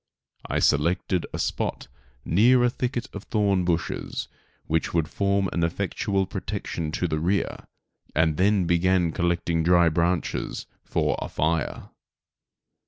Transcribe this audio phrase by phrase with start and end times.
[0.49, 1.87] I selected a spot
[2.25, 4.27] near a thicket of thorn bushes,
[4.65, 7.67] which would form an effectual protection to the rear,
[8.15, 11.89] and then began collecting dry branches for a fire.